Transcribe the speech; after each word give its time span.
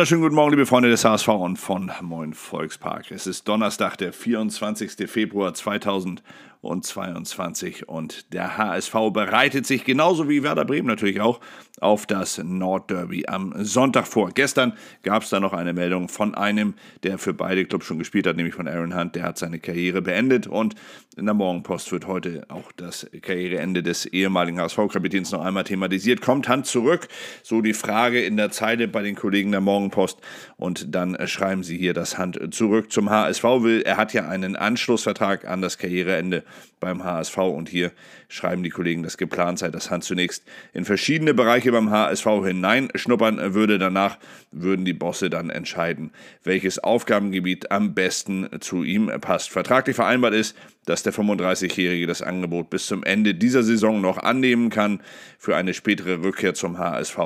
wunderschönen 0.00 0.22
guten 0.22 0.34
Morgen, 0.34 0.52
liebe 0.52 0.64
Freunde 0.64 0.88
des 0.88 1.04
HSV 1.04 1.28
und 1.28 1.58
von 1.58 1.92
Moin 2.00 2.32
Volkspark. 2.32 3.10
Es 3.10 3.26
ist 3.26 3.46
Donnerstag, 3.46 3.98
der 3.98 4.14
24. 4.14 4.92
Februar 5.10 5.52
2022 5.52 6.24
und 6.62 8.32
der 8.34 8.58
HSV 8.58 8.94
bereitet 9.12 9.66
sich 9.66 9.84
genauso 9.84 10.28
wie 10.28 10.42
Werder 10.42 10.64
Bremen 10.64 10.88
natürlich 10.88 11.20
auch 11.20 11.40
auf 11.80 12.04
das 12.06 12.38
Nordderby 12.38 13.24
am 13.26 13.54
Sonntag 13.64 14.06
vor. 14.06 14.30
Gestern 14.32 14.74
gab 15.02 15.22
es 15.22 15.30
da 15.30 15.40
noch 15.40 15.54
eine 15.54 15.72
Meldung 15.72 16.08
von 16.08 16.34
einem, 16.34 16.74
der 17.02 17.18
für 17.18 17.32
beide 17.32 17.64
Clubs 17.64 17.86
schon 17.86 17.98
gespielt 17.98 18.26
hat, 18.26 18.36
nämlich 18.36 18.54
von 18.54 18.68
Aaron 18.68 18.94
Hunt. 18.94 19.14
Der 19.14 19.22
hat 19.22 19.38
seine 19.38 19.58
Karriere 19.58 20.02
beendet 20.02 20.46
und 20.46 20.74
in 21.16 21.24
der 21.24 21.34
Morgenpost 21.34 21.90
wird 21.92 22.06
heute 22.06 22.44
auch 22.48 22.72
das 22.72 23.06
Karriereende 23.22 23.82
des 23.82 24.04
ehemaligen 24.06 24.60
HSV-Kapitäns 24.60 25.32
noch 25.32 25.42
einmal 25.42 25.64
thematisiert. 25.64 26.20
Kommt 26.20 26.48
Hunt 26.48 26.66
zurück? 26.66 27.08
So 27.42 27.62
die 27.62 27.72
Frage 27.72 28.22
in 28.22 28.36
der 28.36 28.50
Zeile 28.50 28.86
bei 28.86 29.02
den 29.02 29.16
Kollegen 29.16 29.50
der 29.50 29.60
Morgenpost 29.62 30.18
und 30.56 30.94
dann 30.94 31.16
schreiben 31.26 31.62
sie 31.62 31.78
hier, 31.78 31.94
dass 31.94 32.18
Hunt 32.18 32.54
zurück 32.54 32.92
zum 32.92 33.08
HSV 33.08 33.42
will. 33.42 33.80
Er 33.82 33.96
hat 33.96 34.12
ja 34.12 34.28
einen 34.28 34.56
Anschlussvertrag 34.56 35.46
an 35.46 35.62
das 35.62 35.78
Karriereende 35.78 36.44
beim 36.80 37.04
HSV 37.04 37.36
und 37.38 37.68
hier 37.68 37.92
schreiben 38.28 38.62
die 38.62 38.70
Kollegen, 38.70 39.02
dass 39.02 39.18
geplant 39.18 39.58
sei, 39.58 39.68
dass 39.68 39.90
Hunt 39.90 40.04
zunächst 40.04 40.44
in 40.72 40.84
verschiedene 40.84 41.34
Bereiche 41.34 41.72
beim 41.72 41.90
HSV 41.90 42.26
hineinschnuppern 42.44 43.54
würde. 43.54 43.78
Danach 43.78 44.18
würden 44.50 44.84
die 44.84 44.92
Bosse 44.92 45.30
dann 45.30 45.50
entscheiden, 45.50 46.10
welches 46.42 46.78
Aufgabengebiet 46.78 47.70
am 47.70 47.94
besten 47.94 48.48
zu 48.60 48.82
ihm 48.82 49.10
passt. 49.20 49.50
Vertraglich 49.50 49.96
vereinbart 49.96 50.34
ist, 50.34 50.56
dass 50.86 51.02
der 51.02 51.12
35-Jährige 51.12 52.06
das 52.06 52.22
Angebot 52.22 52.70
bis 52.70 52.86
zum 52.86 53.04
Ende 53.04 53.34
dieser 53.34 53.62
Saison 53.62 54.00
noch 54.00 54.18
annehmen 54.18 54.70
kann. 54.70 55.02
Für 55.38 55.56
eine 55.56 55.74
spätere 55.74 56.22
Rückkehr 56.22 56.54
zum 56.54 56.78
HSV 56.78 57.18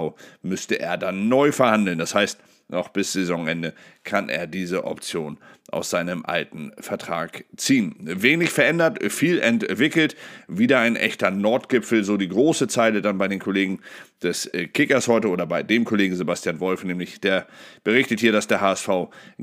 müsste 0.42 0.80
er 0.80 0.98
dann 0.98 1.28
neu 1.28 1.52
verhandeln. 1.52 1.98
Das 1.98 2.14
heißt, 2.14 2.38
noch 2.68 2.88
bis 2.88 3.12
Saisonende 3.12 3.74
kann 4.04 4.28
er 4.28 4.46
diese 4.46 4.84
Option 4.84 5.38
aus 5.70 5.90
seinem 5.90 6.24
alten 6.24 6.72
Vertrag 6.78 7.44
ziehen. 7.56 7.96
Wenig 7.98 8.50
verändert, 8.50 8.98
viel 9.10 9.40
entwickelt, 9.40 10.14
wieder 10.46 10.78
ein 10.80 10.94
echter 10.94 11.30
Nordgipfel, 11.30 12.04
so 12.04 12.16
die 12.16 12.28
große 12.28 12.68
Zeile 12.68 13.00
dann 13.00 13.18
bei 13.18 13.28
den 13.28 13.40
Kollegen 13.40 13.80
des 14.22 14.46
äh, 14.46 14.66
Kickers 14.66 15.08
heute 15.08 15.28
oder 15.28 15.46
bei 15.46 15.62
dem 15.62 15.84
Kollegen 15.84 16.14
Sebastian 16.16 16.60
Wolf, 16.60 16.84
nämlich 16.84 17.20
der 17.20 17.46
berichtet 17.82 18.20
hier, 18.20 18.32
dass 18.32 18.46
der 18.46 18.60
HSV 18.60 18.88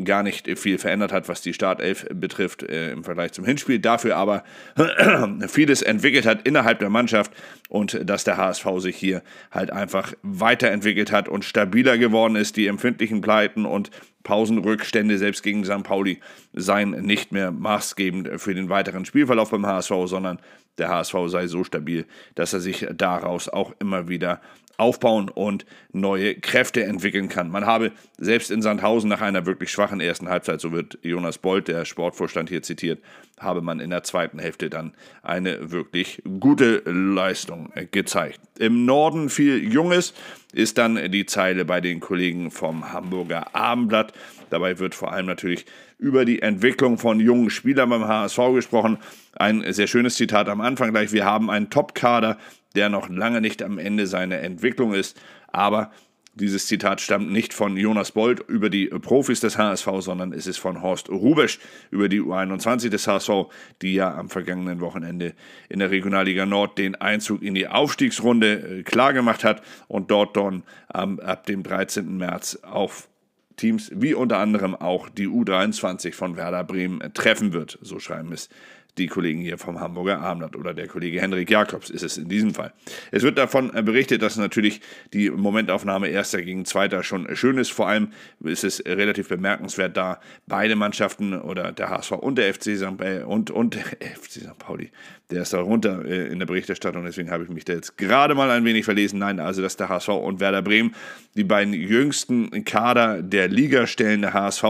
gar 0.04 0.24
nicht 0.24 0.48
viel 0.58 0.78
verändert 0.78 1.12
hat, 1.12 1.28
was 1.28 1.42
die 1.42 1.54
Startelf 1.54 2.06
betrifft 2.14 2.64
äh, 2.64 2.92
im 2.92 3.04
Vergleich 3.04 3.34
zum 3.34 3.46
Hinspiel, 3.46 3.80
dafür 3.80 4.16
aber 4.16 4.44
vieles 5.48 5.82
entwickelt 5.82 6.26
hat 6.26 6.48
innerhalb 6.48 6.80
der 6.80 6.90
Mannschaft 6.90 7.32
und 7.70 8.00
dass 8.10 8.24
der 8.24 8.38
HSV 8.38 8.66
sich 8.78 8.96
hier 8.96 9.22
halt 9.52 9.72
einfach 9.72 10.14
weiterentwickelt 10.24 11.12
hat 11.12 11.28
und 11.28 11.46
stabiler 11.46 11.98
geworden 11.98 12.36
ist, 12.36 12.58
die 12.58 12.68
empfindlichen 12.68 13.11
Pleiten 13.20 13.66
und 13.66 13.92
Pausenrückstände 14.24 15.18
selbst 15.18 15.44
gegen 15.44 15.66
St. 15.66 15.84
Pauli 15.84 16.20
seien 16.54 16.92
nicht 16.92 17.34
mehr 17.34 17.52
maßgebend 17.52 18.40
für 18.40 18.54
den 18.54 18.70
weiteren 18.70 19.04
Spielverlauf 19.04 19.50
beim 19.52 19.66
HSV, 19.66 19.92
sondern 20.06 20.40
der 20.82 20.90
HSV 20.90 21.16
sei 21.28 21.48
so 21.48 21.64
stabil, 21.64 22.06
dass 22.36 22.54
er 22.54 22.60
sich 22.60 22.88
daraus 22.92 23.48
auch 23.48 23.74
immer 23.80 24.10
wieder 24.10 24.42
aufbauen 24.82 25.30
und 25.30 25.66
neue 25.94 26.34
Kräfte 26.36 26.84
entwickeln 26.84 27.30
kann. 27.30 27.52
Man 27.52 27.68
habe 27.68 27.92
selbst 28.18 28.50
in 28.50 28.64
Sandhausen 28.64 29.10
nach 29.10 29.22
einer 29.22 29.46
wirklich 29.46 29.70
schwachen 29.70 30.02
ersten 30.02 30.28
Halbzeit, 30.28 30.60
so 30.60 30.72
wird 30.72 30.98
Jonas 31.04 31.38
Bolt, 31.38 31.68
der 31.68 31.86
Sportvorstand 31.86 32.50
hier 32.50 32.64
zitiert, 32.64 33.00
habe 33.40 33.62
man 33.62 33.80
in 33.80 33.92
der 33.92 34.02
zweiten 34.02 34.40
Hälfte 34.40 34.72
dann 34.72 34.94
eine 35.22 35.72
wirklich 35.72 36.24
gute 36.40 36.82
Leistung 36.86 37.72
gezeigt. 37.92 38.40
Im 38.58 38.86
Norden 38.86 39.30
viel 39.30 39.72
Junges 39.72 40.16
ist 40.52 40.80
dann 40.80 41.12
die 41.12 41.28
Zeile 41.28 41.64
bei 41.64 41.80
den 41.80 42.00
Kollegen 42.00 42.50
vom 42.50 42.92
Hamburger 42.92 43.56
Abendblatt. 43.56 44.14
Dabei 44.50 44.80
wird 44.80 44.96
vor 44.96 45.14
allem 45.14 45.28
natürlich 45.28 45.66
über 45.98 46.26
die 46.26 46.42
Entwicklung 46.42 46.98
von 46.98 47.20
jungen 47.20 47.52
Spielern 47.52 47.90
beim 47.90 48.08
HSV 48.08 48.40
gesprochen. 48.56 48.98
Ein 49.36 49.64
sehr 49.72 49.88
schönes 49.88 50.16
Zitat 50.16 50.50
am 50.50 50.60
Anfang 50.60 50.71
gleich. 50.76 51.12
Wir 51.12 51.26
haben 51.26 51.50
einen 51.50 51.70
Top-Kader, 51.70 52.38
der 52.76 52.90
noch 52.90 53.10
lange 53.10 53.42
nicht 53.42 53.64
am 53.64 53.78
Ende 53.78 54.08
seiner 54.08 54.40
Entwicklung 54.40 54.94
ist, 54.94 55.20
aber 55.48 55.92
dieses 56.34 56.68
Zitat 56.68 57.02
stammt 57.02 57.30
nicht 57.30 57.54
von 57.54 57.76
Jonas 57.76 58.14
Bold 58.14 58.40
über 58.48 58.70
die 58.70 58.86
Profis 58.88 59.42
des 59.42 59.58
HSV, 59.58 59.88
sondern 60.00 60.32
es 60.32 60.48
ist 60.48 60.60
von 60.60 60.82
Horst 60.82 61.10
Rubesch 61.10 61.60
über 61.90 62.08
die 62.08 62.22
U21 62.22 62.88
des 62.88 63.06
HSV, 63.06 63.48
die 63.82 63.96
ja 63.96 64.16
am 64.16 64.30
vergangenen 64.30 64.80
Wochenende 64.80 65.34
in 65.68 65.80
der 65.80 65.92
Regionalliga 65.92 66.46
Nord 66.46 66.78
den 66.78 66.96
Einzug 66.96 67.42
in 67.42 67.54
die 67.54 67.68
Aufstiegsrunde 67.68 68.80
äh, 68.80 68.84
klargemacht 68.84 69.44
hat 69.44 69.62
und 69.90 70.10
dort 70.10 70.38
dann 70.38 70.64
ab 70.88 71.46
dem 71.46 71.64
13. 71.64 72.18
März 72.18 72.60
auf 72.64 73.10
Teams 73.58 73.92
wie 73.94 74.14
unter 74.14 74.40
anderem 74.40 74.76
auch 74.76 75.10
die 75.10 75.28
U23 75.28 76.14
von 76.14 76.36
Werder 76.36 76.64
Bremen 76.64 77.14
treffen 77.14 77.54
wird. 77.54 77.78
So 77.82 78.00
schreiben 78.00 78.32
es 78.32 78.50
die 78.98 79.08
Kollegen 79.08 79.40
hier 79.40 79.58
vom 79.58 79.80
Hamburger 79.80 80.20
Abendblatt 80.20 80.56
oder 80.56 80.74
der 80.74 80.88
Kollege 80.88 81.22
Henrik 81.22 81.50
Jakobs 81.50 81.90
ist 81.90 82.04
es 82.04 82.18
in 82.18 82.28
diesem 82.28 82.54
Fall. 82.54 82.74
Es 83.12 83.24
wird 83.24 83.38
davon 83.38 83.72
berichtet, 83.86 84.22
dass 84.22 84.36
natürlich 84.36 84.82
die 85.14 85.30
Momentaufnahme 85.30 86.10
Erster 86.10 86.42
gegen 86.42 86.66
Zweiter 86.66 87.04
schon 87.04 87.34
schön 87.36 87.58
ist. 87.58 87.72
Vor 87.72 87.88
allem 87.88 88.10
ist 88.42 88.64
es 88.64 88.84
relativ 88.86 89.30
bemerkenswert, 89.30 89.96
da 89.96 90.20
beide 90.46 90.76
Mannschaften 90.76 91.40
oder 91.40 91.72
der 91.72 91.90
HSV 91.90 92.12
und 92.12 92.38
der 92.38 92.54
FC 92.54 92.78
St. 92.78 92.98
Pauli 92.98 93.24
und, 93.24 93.50
und 93.52 93.76
der 93.76 93.84
FC 94.22 94.42
St. 94.42 94.58
Pauli, 94.60 94.92
der 95.30 95.44
ist 95.44 95.54
da 95.54 95.62
runter 95.62 96.04
äh, 96.06 96.28
in 96.28 96.40
der 96.40 96.46
Berichterstattung, 96.46 97.06
deswegen 97.06 97.32
habe 97.32 97.44
ich 97.44 97.50
mich 97.50 97.64
da 97.64 97.74
jetzt 97.74 97.98
gerade 97.98 98.36
mal 98.36 98.52
ein 98.52 98.66
wenig 98.66 98.84
verlesen. 98.84 99.20
Nein, 99.20 99.40
also 99.40 99.62
dass 99.62 99.78
der 99.78 99.88
HSV 99.88 100.10
und 100.10 100.42
Werder 100.42 100.62
Bremen 100.62 100.94
die 101.36 101.46
beiden 101.46 101.74
jüngsten 101.74 102.66
Kader 102.66 103.22
der 103.22 103.48
Liga 103.48 103.88
stellen. 103.88 104.22
Der 104.22 104.34
HSV 104.34 104.64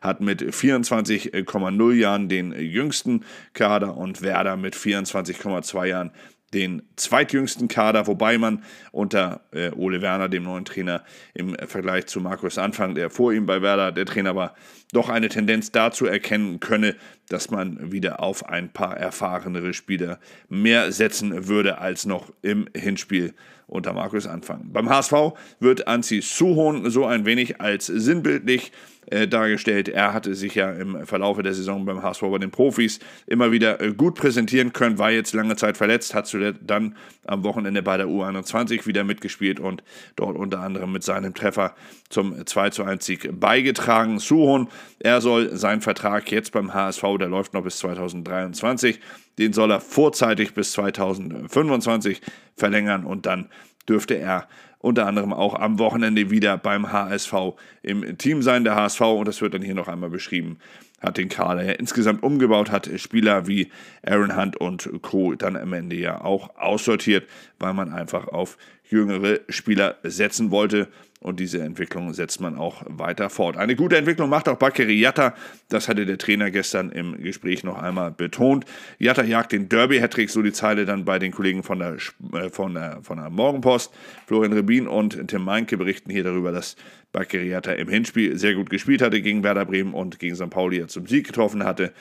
hat 0.00 0.20
mit 0.20 0.42
24,0 0.42 1.92
Jahren 1.92 2.28
den 2.28 2.52
jüngsten 2.52 3.24
Kader 3.52 3.67
Kader 3.68 3.98
und 3.98 4.22
Werder 4.22 4.56
mit 4.56 4.74
24,2 4.74 5.84
Jahren 5.84 6.10
den 6.54 6.80
zweitjüngsten 6.96 7.68
Kader, 7.68 8.06
wobei 8.06 8.38
man 8.38 8.64
unter 8.92 9.42
äh, 9.52 9.72
Ole 9.72 10.00
Werner, 10.00 10.30
dem 10.30 10.44
neuen 10.44 10.64
Trainer, 10.64 11.04
im 11.34 11.54
Vergleich 11.66 12.06
zu 12.06 12.18
Markus 12.22 12.56
Anfang, 12.56 12.94
der 12.94 13.10
vor 13.10 13.34
ihm 13.34 13.44
bei 13.44 13.60
Werder 13.60 13.92
der 13.92 14.06
Trainer 14.06 14.34
war, 14.34 14.54
doch 14.92 15.10
eine 15.10 15.28
Tendenz 15.28 15.70
dazu 15.70 16.06
erkennen 16.06 16.60
könne, 16.60 16.96
dass 17.28 17.50
man 17.50 17.92
wieder 17.92 18.20
auf 18.20 18.48
ein 18.48 18.72
paar 18.72 18.96
erfahrenere 18.96 19.74
Spieler 19.74 20.18
mehr 20.48 20.90
setzen 20.90 21.46
würde 21.46 21.76
als 21.76 22.06
noch 22.06 22.32
im 22.40 22.70
Hinspiel 22.74 23.34
unter 23.68 23.92
Markus 23.92 24.26
Anfang. 24.26 24.70
Beim 24.72 24.88
HSV 24.88 25.12
wird 25.60 25.86
Anzi 25.86 26.20
Suhon 26.22 26.90
so 26.90 27.04
ein 27.06 27.24
wenig 27.24 27.60
als 27.60 27.86
sinnbildlich 27.86 28.72
äh, 29.10 29.26
dargestellt. 29.26 29.88
Er 29.88 30.12
hatte 30.12 30.34
sich 30.34 30.54
ja 30.54 30.70
im 30.70 31.06
Verlauf 31.06 31.40
der 31.40 31.54
Saison 31.54 31.86
beim 31.86 32.02
HSV 32.02 32.20
bei 32.20 32.38
den 32.38 32.50
Profis 32.50 32.98
immer 33.26 33.52
wieder 33.52 33.80
äh, 33.80 33.94
gut 33.94 34.14
präsentieren 34.14 34.72
können, 34.74 34.98
war 34.98 35.10
jetzt 35.10 35.32
lange 35.32 35.56
Zeit 35.56 35.78
verletzt, 35.78 36.14
hat 36.14 36.34
dann 36.60 36.94
am 37.26 37.42
Wochenende 37.42 37.82
bei 37.82 37.96
der 37.96 38.06
U21 38.06 38.86
wieder 38.86 39.04
mitgespielt 39.04 39.60
und 39.60 39.82
dort 40.16 40.36
unter 40.36 40.60
anderem 40.60 40.92
mit 40.92 41.04
seinem 41.04 41.32
Treffer 41.32 41.74
zum 42.10 42.44
2 42.44 42.70
zu 42.70 42.84
1 42.84 43.04
Sieg 43.04 43.40
beigetragen. 43.40 44.18
Suhon, 44.18 44.68
er 44.98 45.20
soll 45.22 45.56
seinen 45.56 45.80
Vertrag 45.80 46.30
jetzt 46.30 46.52
beim 46.52 46.74
HSV, 46.74 47.02
der 47.18 47.28
läuft 47.28 47.54
noch 47.54 47.62
bis 47.62 47.78
2023, 47.78 49.00
den 49.38 49.52
soll 49.52 49.70
er 49.70 49.80
vorzeitig 49.80 50.52
bis 50.52 50.72
2025 50.72 52.20
verlängern 52.56 53.04
und 53.04 53.24
dann 53.24 53.48
dürfte 53.88 54.18
er 54.18 54.48
unter 54.80 55.06
anderem 55.06 55.32
auch 55.32 55.54
am 55.54 55.78
Wochenende 55.78 56.30
wieder 56.30 56.56
beim 56.56 56.92
HSV 56.92 57.34
im 57.82 58.16
Team 58.18 58.42
sein. 58.42 58.64
Der 58.64 58.76
HSV, 58.76 59.00
und 59.00 59.26
das 59.26 59.40
wird 59.40 59.54
dann 59.54 59.62
hier 59.62 59.74
noch 59.74 59.88
einmal 59.88 60.10
beschrieben, 60.10 60.58
hat 61.00 61.16
den 61.16 61.28
Kader 61.28 61.78
insgesamt 61.78 62.22
umgebaut, 62.22 62.70
hat 62.70 62.90
Spieler 62.96 63.46
wie 63.46 63.70
Aaron 64.04 64.36
Hunt 64.36 64.56
und 64.56 64.90
Co. 65.02 65.34
dann 65.34 65.56
am 65.56 65.72
Ende 65.72 65.96
ja 65.96 66.20
auch 66.22 66.56
aussortiert, 66.56 67.28
weil 67.58 67.72
man 67.74 67.92
einfach 67.92 68.28
auf 68.28 68.58
jüngere 68.90 69.40
Spieler 69.48 69.96
setzen 70.02 70.50
wollte. 70.50 70.88
Und 71.20 71.40
diese 71.40 71.60
Entwicklung 71.60 72.14
setzt 72.14 72.40
man 72.40 72.56
auch 72.56 72.84
weiter 72.86 73.28
fort. 73.28 73.56
Eine 73.56 73.74
gute 73.74 73.96
Entwicklung 73.96 74.30
macht 74.30 74.48
auch 74.48 74.56
Bakary 74.56 75.00
Yatta. 75.00 75.34
Das 75.68 75.88
hatte 75.88 76.06
der 76.06 76.16
Trainer 76.16 76.52
gestern 76.52 76.90
im 76.90 77.20
Gespräch 77.20 77.64
noch 77.64 77.76
einmal 77.76 78.12
betont. 78.12 78.64
Yatta 79.00 79.24
jagt 79.24 79.50
den 79.50 79.68
Derby-Hattrick, 79.68 80.30
so 80.30 80.42
die 80.42 80.52
Zeile 80.52 80.84
dann 80.84 81.04
bei 81.04 81.18
den 81.18 81.32
Kollegen 81.32 81.64
von 81.64 81.80
der, 81.80 81.96
äh, 82.34 82.50
von 82.50 82.74
der, 82.74 83.00
von 83.02 83.18
der 83.18 83.30
Morgenpost. 83.30 83.92
Florian 84.26 84.52
Rebin 84.52 84.86
und 84.86 85.26
Tim 85.26 85.42
Meinke 85.42 85.76
berichten 85.76 86.12
hier 86.12 86.22
darüber, 86.22 86.52
dass 86.52 86.76
Bakary 87.10 87.48
Yatta 87.48 87.72
im 87.72 87.88
Hinspiel 87.88 88.38
sehr 88.38 88.54
gut 88.54 88.70
gespielt 88.70 89.02
hatte 89.02 89.20
gegen 89.20 89.42
Werder 89.42 89.64
Bremen 89.64 89.94
und 89.94 90.20
gegen 90.20 90.36
St. 90.36 90.50
Pauli 90.50 90.78
zum 90.88 91.06
Sieg 91.06 91.26
getroffen 91.26 91.64
hatte 91.64 91.92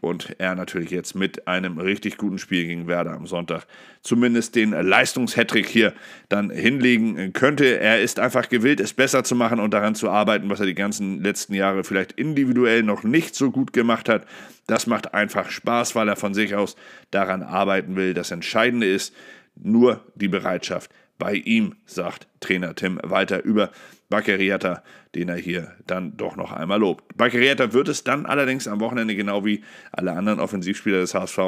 und 0.00 0.34
er 0.38 0.54
natürlich 0.54 0.90
jetzt 0.90 1.14
mit 1.14 1.46
einem 1.46 1.78
richtig 1.78 2.16
guten 2.16 2.38
Spiel 2.38 2.66
gegen 2.66 2.86
Werder 2.86 3.12
am 3.12 3.26
Sonntag 3.26 3.66
zumindest 4.02 4.54
den 4.56 4.70
Leistungshattrick 4.70 5.68
hier 5.68 5.92
dann 6.28 6.50
hinlegen 6.50 7.32
könnte. 7.32 7.78
Er 7.78 8.00
ist 8.00 8.18
einfach 8.18 8.48
gewillt, 8.48 8.80
es 8.80 8.94
besser 8.94 9.24
zu 9.24 9.34
machen 9.34 9.60
und 9.60 9.74
daran 9.74 9.94
zu 9.94 10.08
arbeiten, 10.08 10.48
was 10.48 10.60
er 10.60 10.66
die 10.66 10.74
ganzen 10.74 11.22
letzten 11.22 11.54
Jahre 11.54 11.84
vielleicht 11.84 12.12
individuell 12.12 12.82
noch 12.82 13.02
nicht 13.02 13.34
so 13.34 13.50
gut 13.50 13.72
gemacht 13.72 14.08
hat. 14.08 14.26
Das 14.66 14.86
macht 14.86 15.12
einfach 15.12 15.50
Spaß, 15.50 15.94
weil 15.94 16.08
er 16.08 16.16
von 16.16 16.32
sich 16.32 16.54
aus 16.54 16.76
daran 17.10 17.42
arbeiten 17.42 17.96
will. 17.96 18.14
Das 18.14 18.30
Entscheidende 18.30 18.90
ist 18.90 19.14
nur 19.54 20.02
die 20.14 20.28
Bereitschaft, 20.28 20.90
bei 21.18 21.34
ihm, 21.34 21.74
sagt 21.84 22.26
Trainer 22.40 22.74
Tim 22.74 22.98
weiter 23.02 23.44
über 23.44 23.70
Baccariata, 24.10 24.82
den 25.14 25.28
er 25.28 25.36
hier 25.36 25.72
dann 25.86 26.16
doch 26.16 26.36
noch 26.36 26.52
einmal 26.52 26.78
lobt. 26.78 27.16
Baccariata 27.16 27.72
wird 27.72 27.88
es 27.88 28.04
dann 28.04 28.26
allerdings 28.26 28.68
am 28.68 28.80
Wochenende, 28.80 29.16
genau 29.16 29.44
wie 29.44 29.62
alle 29.92 30.12
anderen 30.12 30.40
Offensivspieler 30.40 31.00
des 31.00 31.14
HSV, 31.14 31.38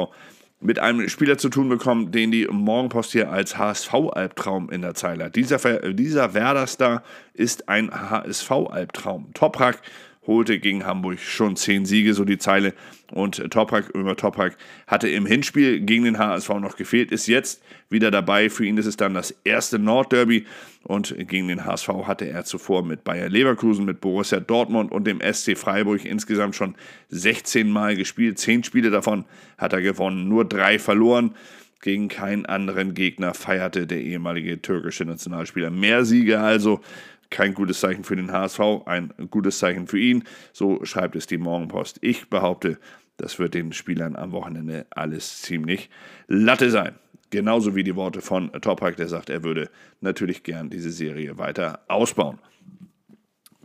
mit 0.61 0.79
einem 0.79 1.07
Spieler 1.09 1.37
zu 1.37 1.49
tun 1.49 1.67
bekommen, 1.69 2.11
den 2.11 2.31
die 2.31 2.47
Morgenpost 2.49 3.11
hier 3.11 3.29
als 3.29 3.57
HSV-Albtraum 3.57 4.69
in 4.69 4.81
der 4.81 4.95
Zeile 4.95 5.25
hat. 5.25 5.35
Dieser, 5.35 5.57
dieser 5.93 6.33
Werder-Star 6.33 7.03
ist 7.33 7.67
ein 7.67 7.91
HSV-Albtraum. 7.91 9.33
Toprak 9.33 9.81
holte 10.25 10.59
gegen 10.59 10.85
Hamburg 10.85 11.19
schon 11.19 11.55
zehn 11.55 11.85
Siege, 11.85 12.13
so 12.13 12.25
die 12.25 12.37
Zeile. 12.37 12.73
Und 13.11 13.51
Toprak 13.51 13.89
über 13.89 14.15
Toprak 14.15 14.57
hatte 14.87 15.09
im 15.09 15.25
Hinspiel 15.25 15.81
gegen 15.81 16.05
den 16.05 16.17
HSV 16.17 16.49
noch 16.59 16.75
gefehlt, 16.75 17.11
ist 17.11 17.27
jetzt 17.27 17.61
wieder 17.89 18.09
dabei. 18.09 18.49
Für 18.49 18.65
ihn 18.65 18.77
ist 18.77 18.85
es 18.85 18.97
dann 18.97 19.13
das 19.13 19.31
erste 19.43 19.79
Nordderby 19.79 20.45
und 20.83 21.15
gegen 21.27 21.47
den 21.47 21.65
HSV 21.65 21.89
hatte 22.05 22.27
er 22.27 22.43
zuvor 22.45 22.83
mit 22.83 23.03
Bayer 23.03 23.29
Leverkusen, 23.29 23.85
mit 23.85 24.01
Borussia 24.01 24.39
Dortmund 24.39 24.91
und 24.91 25.05
dem 25.05 25.21
SC 25.21 25.57
Freiburg 25.57 26.05
insgesamt 26.05 26.55
schon 26.55 26.75
16 27.09 27.69
Mal 27.69 27.95
gespielt. 27.95 28.39
Zehn 28.39 28.63
Spiele 28.63 28.89
davon 28.89 29.25
hat 29.57 29.73
er 29.73 29.81
gewonnen, 29.81 30.27
nur 30.27 30.45
drei 30.45 30.79
verloren. 30.79 31.35
Gegen 31.83 32.07
keinen 32.07 32.45
anderen 32.45 32.93
Gegner 32.93 33.33
feierte 33.33 33.85
der 33.85 33.99
ehemalige 33.99 34.61
türkische 34.61 35.03
Nationalspieler 35.03 35.69
mehr 35.69 36.05
Siege 36.05 36.39
also 36.39 36.79
kein 37.29 37.53
gutes 37.53 37.81
Zeichen 37.81 38.05
für 38.05 38.15
den 38.15 38.31
HSV, 38.31 38.61
ein 38.85 39.13
gutes 39.29 39.59
Zeichen 39.59 39.87
für 39.87 39.99
ihn. 39.99 40.23
So 40.53 40.85
schreibt 40.85 41.17
es 41.17 41.27
die 41.27 41.37
Morgenpost. 41.37 41.97
Ich 41.99 42.29
behaupte, 42.29 42.79
das 43.17 43.37
wird 43.37 43.53
den 43.53 43.73
Spielern 43.73 44.15
am 44.15 44.31
Wochenende 44.31 44.85
alles 44.91 45.41
ziemlich 45.41 45.89
Latte 46.29 46.71
sein. 46.71 46.95
Genauso 47.31 47.75
wie 47.75 47.83
die 47.83 47.97
Worte 47.97 48.21
von 48.21 48.53
Topak, 48.53 48.95
der 48.95 49.09
sagt, 49.09 49.29
er 49.29 49.43
würde 49.43 49.69
natürlich 49.99 50.43
gern 50.43 50.69
diese 50.69 50.89
Serie 50.89 51.37
weiter 51.37 51.81
ausbauen. 51.89 52.39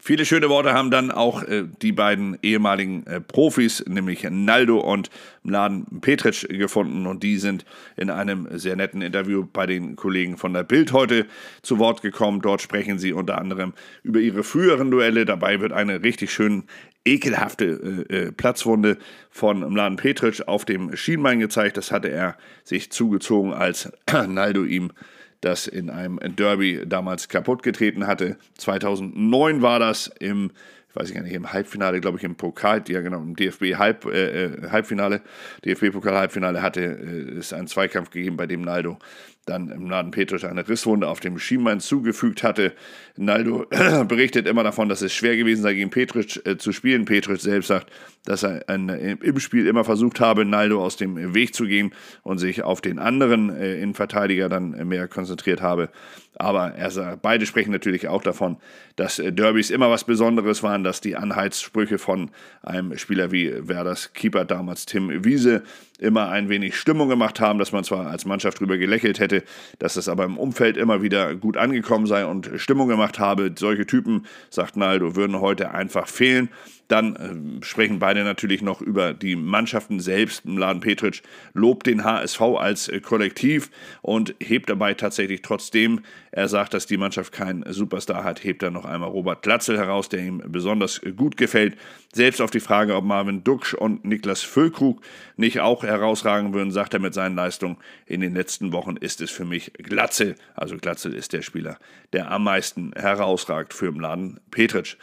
Viele 0.08 0.25
schöne 0.25 0.49
Worte 0.49 0.72
haben 0.72 0.90
dann 0.90 1.10
auch 1.10 1.43
äh, 1.43 1.64
die 1.82 1.93
beiden 1.93 2.38
ehemaligen 2.40 3.06
äh, 3.06 3.20
Profis, 3.20 3.84
nämlich 3.87 4.26
Naldo 4.31 4.78
und 4.78 5.10
Mladen 5.43 6.00
Petric, 6.00 6.49
gefunden. 6.49 7.06
Und 7.06 7.22
die 7.22 7.37
sind 7.37 7.66
in 7.94 8.08
einem 8.08 8.49
sehr 8.52 8.75
netten 8.75 9.02
Interview 9.02 9.46
bei 9.52 9.66
den 9.66 9.96
Kollegen 9.96 10.38
von 10.38 10.55
der 10.55 10.62
Bild 10.62 10.94
heute 10.94 11.26
zu 11.60 11.78
Wort 11.78 12.00
gekommen. 12.00 12.40
Dort 12.40 12.62
sprechen 12.62 12.99
sie 12.99 13.12
unter 13.12 13.37
anderem 13.37 13.75
über 14.02 14.19
ihre 14.20 14.44
früheren 14.44 14.90
Duelle. 14.90 15.26
Dabei 15.26 15.60
wird 15.60 15.72
eine 15.72 16.02
richtig 16.02 16.32
schön 16.32 16.64
ekelhafte 17.04 18.06
äh, 18.08 18.28
äh 18.28 18.32
Platzwunde 18.32 18.96
von 19.28 19.61
Mladen 19.61 19.99
Petric 19.99 20.49
auf 20.49 20.64
dem 20.64 20.96
Schienbein 20.96 21.38
gezeigt. 21.38 21.76
Das 21.76 21.93
hatte 21.93 22.08
er 22.08 22.38
sich 22.64 22.90
zugezogen, 22.90 23.52
als 23.52 23.93
Naldo 24.26 24.64
ihm 24.64 24.90
das 25.40 25.67
in 25.67 25.90
einem 25.90 26.19
Derby 26.37 26.82
damals 26.87 27.29
kaputtgetreten 27.29 28.06
hatte. 28.06 28.37
2009 28.56 29.62
war 29.62 29.79
das 29.79 30.08
im, 30.19 30.50
ich 30.99 31.11
weiß 31.11 31.15
gar 31.15 31.23
nicht, 31.23 31.35
im 31.35 31.53
Halbfinale, 31.53 32.00
glaube 32.00 32.19
ich, 32.19 32.25
im 32.25 32.35
Pokal, 32.35 32.83
ja 32.89 33.00
genau, 33.00 33.19
im 33.19 33.37
DFB 33.37 33.77
Halb, 33.77 34.06
äh, 34.06 34.45
äh 34.45 34.71
Halbfinale, 34.71 35.21
DFB-Pokal 35.65 36.15
Halbfinale 36.15 36.61
hatte 36.62 36.81
äh, 36.81 37.39
es 37.39 37.53
einen 37.53 37.69
Zweikampf 37.69 38.11
gegeben, 38.11 38.37
bei 38.37 38.47
dem 38.47 38.62
Naldo 38.62 38.99
dann 39.49 39.71
im 39.71 39.87
Naden 39.87 40.11
Petrus 40.11 40.45
eine 40.45 40.69
Risswunde 40.69 41.09
auf 41.09 41.21
dem 41.21 41.39
Schienbein 41.39 41.81
zugefügt 41.81 42.43
hatte. 42.43 42.73
Naldo 43.17 43.67
berichtet 44.09 44.47
immer 44.47 44.62
davon, 44.62 44.89
dass 44.89 45.03
es 45.03 45.12
schwer 45.15 45.37
gewesen 45.37 45.62
sei, 45.62 45.75
gegen 45.75 45.91
Petric 45.91 46.45
äh, 46.47 46.59
zu 46.59 46.73
spielen. 46.73 47.05
Petric 47.05 47.41
selbst 47.41 47.69
sagt, 47.69 47.91
dass 48.25 48.43
er 48.43 48.69
ein, 48.69 48.89
äh, 48.89 49.17
im 49.23 49.41
Spiel 49.41 49.67
immer 49.67 49.85
versucht 49.85 50.21
habe, 50.21 50.45
Naldo 50.45 50.85
aus 50.85 50.97
dem 50.97 51.35
Weg 51.35 51.55
zu 51.55 51.65
gehen 51.65 51.93
und 52.23 52.39
sich 52.39 52.62
auf 52.62 52.81
den 52.81 52.99
anderen 52.99 53.50
äh, 53.50 53.81
Innenverteidiger 53.81 54.49
dann 54.49 54.71
mehr 54.87 55.09
konzentriert 55.09 55.62
habe. 55.62 55.89
Aber 56.38 56.75
er 56.75 56.90
sagt, 56.90 57.20
beide 57.23 57.46
sprechen 57.46 57.73
natürlich 57.73 58.06
auch 58.06 58.23
davon, 58.23 58.58
dass 58.94 59.19
äh, 59.19 59.32
Derbys 59.32 59.70
immer 59.70 59.90
was 59.90 60.05
Besonderes 60.05 60.62
waren, 60.62 60.85
dass 60.85 61.00
die 61.00 61.17
Anheizsprüche 61.17 61.99
von 61.99 62.31
einem 62.62 62.96
Spieler 62.96 63.32
wie 63.32 63.52
Werders 63.69 64.12
Keeper 64.12 64.44
damals 64.44 64.87
Tim 64.87 65.25
Wiese 65.25 65.64
immer 65.99 66.29
ein 66.31 66.49
wenig 66.49 66.77
Stimmung 66.77 67.09
gemacht 67.09 67.41
haben, 67.41 67.59
dass 67.59 67.73
man 67.73 67.85
zwar 67.85 68.06
als 68.06 68.25
Mannschaft 68.25 68.61
drüber 68.61 68.79
gelächelt 68.79 69.19
hätte, 69.19 69.43
dass 69.79 69.97
es 69.97 70.09
aber 70.09 70.25
im 70.25 70.39
Umfeld 70.39 70.77
immer 70.77 71.03
wieder 71.03 71.35
gut 71.35 71.56
angekommen 71.56 72.06
sei 72.06 72.25
und 72.25 72.50
Stimmung 72.56 72.89
gemacht 72.89 73.19
habe. 73.19 73.53
Solche 73.56 73.87
Typen, 73.87 74.27
sagt 74.50 74.77
Naldo, 74.77 75.17
würden 75.17 75.41
heute 75.41 75.73
einfach 75.73 76.06
fehlen. 76.06 76.49
Dann 76.89 77.61
äh, 77.61 77.65
sprechen 77.65 77.99
beide 77.99 78.25
natürlich 78.25 78.62
noch 78.62 78.81
über 78.81 79.12
die 79.12 79.37
Mannschaften 79.37 80.00
selbst. 80.00 80.47
Mladen 80.47 80.81
Petric 80.81 81.23
lobt 81.53 81.87
den 81.87 82.03
HSV 82.03 82.41
als 82.41 82.89
äh, 82.89 83.00
Kollektiv 83.00 83.71
und 84.00 84.35
hebt 84.41 84.71
dabei 84.71 84.95
tatsächlich 84.95 85.43
trotzdem, 85.43 86.00
er 86.33 86.49
sagt, 86.49 86.73
dass 86.73 86.87
die 86.87 86.97
Mannschaft 86.97 87.33
keinen 87.33 87.71
Superstar 87.71 88.25
hat, 88.25 88.43
hebt 88.43 88.62
er 88.62 88.71
noch 88.71 88.87
einmal 88.87 89.11
Robert 89.11 89.43
Glatzel 89.43 89.77
heraus, 89.77 90.09
der 90.09 90.21
ihm 90.21 90.43
besonders 90.47 91.03
gut 91.17 91.37
gefällt. 91.37 91.77
Selbst 92.15 92.41
auf 92.41 92.50
die 92.50 92.61
Frage, 92.61 92.97
ob 92.97 93.05
Marvin 93.05 93.45
Duksch 93.45 93.75
und 93.75 94.06
Niklas 94.06 94.43
Füllkrug 94.43 95.03
nicht 95.37 95.61
auch 95.61 95.85
herausragen 95.88 96.55
würden, 96.55 96.70
sagt 96.70 96.94
er 96.94 97.00
mit 97.00 97.14
seinen 97.14 97.37
Leistungen, 97.37 97.79
in 98.06 98.20
den 98.20 98.35
letzten 98.35 98.73
Wochen 98.73 98.96
ist 98.96 99.20
es 99.20 99.31
für 99.31 99.44
mich 99.44 99.73
Glatzel. 99.75 100.37
Also 100.55 100.76
Glatzel 100.76 101.14
ist 101.14 101.32
der 101.32 101.43
Spieler, 101.43 101.79
der 102.12 102.31
am 102.31 102.44
meisten 102.44 102.93
herausragt 102.94 103.75
für 103.75 103.90
Mladen 103.93 104.40
Petric. 104.50 104.96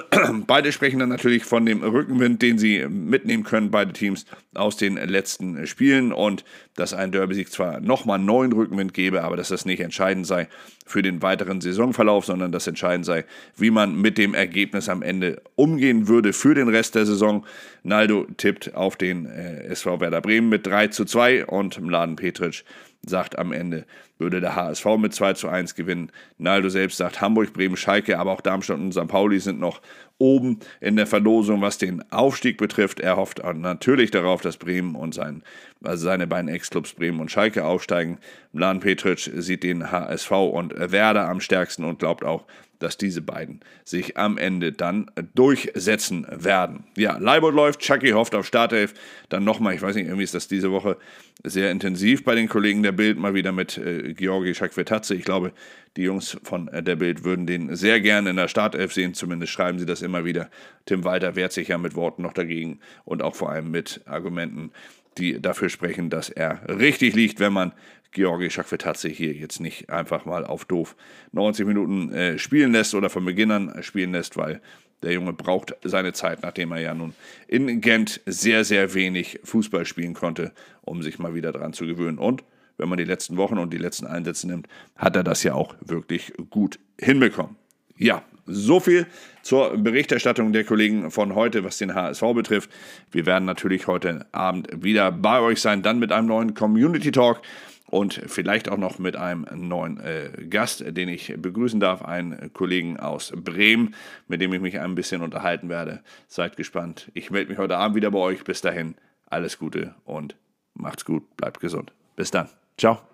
Beide 0.46 0.72
sprechen 0.72 1.00
dann 1.00 1.08
natürlich 1.08 1.44
von 1.44 1.66
dem 1.66 1.82
Rückenwind, 1.82 2.40
den 2.42 2.58
sie 2.58 2.86
mitnehmen 2.88 3.44
können, 3.44 3.70
beide 3.70 3.92
Teams 3.92 4.26
aus 4.54 4.76
den 4.76 4.96
letzten 4.96 5.66
Spielen 5.66 6.12
und 6.12 6.44
dass 6.76 6.94
ein 6.94 7.12
Derby-Sieg 7.12 7.50
zwar 7.50 7.80
nochmal 7.80 8.18
neuen 8.18 8.52
Rückenwind 8.52 8.94
gebe, 8.94 9.22
aber 9.22 9.36
dass 9.36 9.48
das 9.48 9.64
nicht 9.64 9.80
entscheidend 9.80 10.26
sei 10.26 10.48
für 10.86 11.02
den 11.02 11.22
weiteren 11.22 11.60
Saisonverlauf, 11.60 12.24
sondern 12.24 12.52
dass 12.52 12.66
entscheidend 12.66 13.04
sei, 13.04 13.24
wie 13.56 13.70
man 13.70 13.94
mit 13.94 14.18
dem 14.18 14.34
Ergebnis 14.34 14.88
am 14.88 15.02
Ende 15.02 15.42
umgehen 15.56 16.08
würde 16.08 16.32
für 16.32 16.54
den 16.54 16.68
Rest 16.68 16.94
der 16.94 17.06
Saison. 17.06 17.44
Naldo 17.82 18.26
tippt 18.36 18.74
auf 18.74 18.96
den 18.96 19.26
äh, 19.26 19.64
SV 19.64 20.00
Werder 20.00 20.20
Bremen 20.20 20.48
mit 20.48 20.66
3 20.66 20.88
zu 20.88 21.04
2 21.04 21.46
und 21.46 21.80
Mladen 21.80 22.16
Petric 22.16 22.64
sagt 23.04 23.38
am 23.38 23.52
Ende, 23.52 23.84
würde 24.18 24.40
der 24.40 24.54
HSV 24.54 24.86
mit 24.98 25.12
2 25.12 25.34
zu 25.34 25.48
1 25.48 25.74
gewinnen. 25.74 26.12
Naldo 26.38 26.68
selbst 26.68 26.98
sagt, 26.98 27.20
Hamburg, 27.20 27.52
Bremen, 27.52 27.76
Schalke, 27.76 28.18
aber 28.18 28.32
auch 28.32 28.40
Darmstadt 28.40 28.78
und 28.78 28.92
St. 28.92 29.08
Pauli 29.08 29.40
sind 29.40 29.58
noch 29.58 29.80
oben 30.22 30.60
in 30.80 30.94
der 30.94 31.08
Verlosung, 31.08 31.60
was 31.60 31.78
den 31.78 32.04
Aufstieg 32.12 32.56
betrifft. 32.56 33.00
Er 33.00 33.16
hofft 33.16 33.42
natürlich 33.42 34.12
darauf, 34.12 34.40
dass 34.40 34.56
Bremen 34.56 34.94
und 34.94 35.14
sein, 35.14 35.42
also 35.82 36.04
seine 36.04 36.28
beiden 36.28 36.48
Ex-Clubs 36.48 36.92
Bremen 36.92 37.20
und 37.20 37.30
Schalke 37.30 37.64
aufsteigen. 37.64 38.18
Mladen 38.52 38.80
Petric 38.80 39.18
sieht 39.18 39.64
den 39.64 39.90
HSV 39.90 40.30
und 40.30 40.74
Werder 40.76 41.28
am 41.28 41.40
stärksten 41.40 41.84
und 41.84 41.98
glaubt 41.98 42.24
auch, 42.24 42.44
dass 42.78 42.96
diese 42.96 43.22
beiden 43.22 43.60
sich 43.84 44.16
am 44.16 44.38
Ende 44.38 44.72
dann 44.72 45.10
durchsetzen 45.34 46.26
werden. 46.30 46.84
Ja, 46.96 47.16
Leibold 47.18 47.54
läuft, 47.54 47.80
Chucky 47.80 48.10
hofft 48.10 48.34
auf 48.34 48.46
Startelf. 48.46 48.94
Dann 49.28 49.44
nochmal, 49.44 49.74
ich 49.74 49.82
weiß 49.82 49.94
nicht, 49.94 50.06
irgendwie 50.06 50.24
ist 50.24 50.34
das 50.34 50.48
diese 50.48 50.70
Woche 50.72 50.96
sehr 51.44 51.70
intensiv 51.70 52.24
bei 52.24 52.34
den 52.34 52.48
Kollegen 52.48 52.82
der 52.82 52.92
Bild, 52.92 53.18
mal 53.18 53.34
wieder 53.34 53.52
mit 53.52 53.78
äh, 53.78 54.14
Georgi 54.14 54.54
Schakvetatze. 54.54 55.14
Ich 55.14 55.24
glaube, 55.24 55.52
die 55.96 56.02
Jungs 56.02 56.38
von 56.42 56.70
der 56.72 56.96
Bild 56.96 57.24
würden 57.24 57.46
den 57.46 57.76
sehr 57.76 58.00
gerne 58.00 58.30
in 58.30 58.36
der 58.36 58.48
Startelf 58.48 58.92
sehen, 58.92 59.14
zumindest 59.14 59.52
schreiben 59.52 59.78
sie 59.78 59.86
das 59.86 60.02
immer 60.02 60.24
wieder. 60.24 60.48
Tim 60.86 61.04
Walter 61.04 61.36
wehrt 61.36 61.52
sich 61.52 61.68
ja 61.68 61.78
mit 61.78 61.94
Worten 61.94 62.22
noch 62.22 62.32
dagegen 62.32 62.80
und 63.04 63.22
auch 63.22 63.34
vor 63.34 63.50
allem 63.50 63.70
mit 63.70 64.00
Argumenten, 64.06 64.70
die 65.18 65.40
dafür 65.40 65.68
sprechen, 65.68 66.08
dass 66.08 66.30
er 66.30 66.62
richtig 66.68 67.14
liegt, 67.14 67.40
wenn 67.40 67.52
man 67.52 67.72
Georgi 68.12 68.50
Schakvetazze 68.50 69.08
hier 69.08 69.32
jetzt 69.32 69.60
nicht 69.60 69.90
einfach 69.90 70.24
mal 70.24 70.44
auf 70.44 70.64
doof 70.64 70.96
90 71.32 71.66
Minuten 71.66 72.12
äh, 72.12 72.38
spielen 72.38 72.72
lässt 72.72 72.94
oder 72.94 73.10
von 73.10 73.24
Beginn 73.24 73.50
an 73.50 73.82
spielen 73.82 74.12
lässt, 74.12 74.36
weil 74.36 74.60
der 75.02 75.12
Junge 75.12 75.32
braucht 75.32 75.74
seine 75.82 76.12
Zeit, 76.12 76.42
nachdem 76.42 76.72
er 76.72 76.78
ja 76.78 76.94
nun 76.94 77.14
in 77.48 77.80
Gent 77.80 78.20
sehr, 78.26 78.64
sehr 78.64 78.94
wenig 78.94 79.40
Fußball 79.42 79.84
spielen 79.84 80.14
konnte, 80.14 80.52
um 80.82 81.02
sich 81.02 81.18
mal 81.18 81.34
wieder 81.34 81.52
dran 81.52 81.72
zu 81.72 81.86
gewöhnen. 81.86 82.18
Und 82.18 82.44
wenn 82.82 82.88
man 82.88 82.98
die 82.98 83.04
letzten 83.04 83.36
Wochen 83.36 83.58
und 83.58 83.72
die 83.72 83.78
letzten 83.78 84.06
Einsätze 84.06 84.48
nimmt, 84.48 84.66
hat 84.96 85.14
er 85.14 85.22
das 85.22 85.44
ja 85.44 85.54
auch 85.54 85.76
wirklich 85.80 86.32
gut 86.50 86.80
hinbekommen. 86.98 87.56
Ja, 87.96 88.24
so 88.44 88.80
viel 88.80 89.06
zur 89.42 89.76
Berichterstattung 89.78 90.52
der 90.52 90.64
Kollegen 90.64 91.12
von 91.12 91.36
heute, 91.36 91.62
was 91.62 91.78
den 91.78 91.94
HSV 91.94 92.22
betrifft. 92.34 92.70
Wir 93.12 93.24
werden 93.24 93.44
natürlich 93.44 93.86
heute 93.86 94.26
Abend 94.32 94.68
wieder 94.82 95.12
bei 95.12 95.40
euch 95.40 95.60
sein, 95.60 95.82
dann 95.82 96.00
mit 96.00 96.10
einem 96.10 96.26
neuen 96.26 96.54
Community 96.54 97.12
Talk 97.12 97.40
und 97.86 98.20
vielleicht 98.26 98.68
auch 98.68 98.78
noch 98.78 98.98
mit 98.98 99.16
einem 99.16 99.46
neuen 99.68 100.00
äh, 100.00 100.46
Gast, 100.48 100.82
den 100.84 101.08
ich 101.08 101.34
begrüßen 101.36 101.78
darf, 101.78 102.02
einen 102.02 102.52
Kollegen 102.52 102.98
aus 102.98 103.32
Bremen, 103.36 103.94
mit 104.26 104.40
dem 104.40 104.52
ich 104.54 104.60
mich 104.60 104.80
ein 104.80 104.96
bisschen 104.96 105.22
unterhalten 105.22 105.68
werde. 105.68 106.02
Seid 106.26 106.56
gespannt. 106.56 107.12
Ich 107.14 107.30
melde 107.30 107.50
mich 107.50 107.58
heute 107.58 107.76
Abend 107.76 107.94
wieder 107.94 108.10
bei 108.10 108.18
euch. 108.18 108.42
Bis 108.42 108.60
dahin, 108.60 108.96
alles 109.26 109.58
Gute 109.58 109.94
und 110.04 110.34
macht's 110.74 111.04
gut, 111.04 111.36
bleibt 111.36 111.60
gesund. 111.60 111.92
Bis 112.16 112.30
dann. 112.30 112.48
Ciao. 112.76 113.11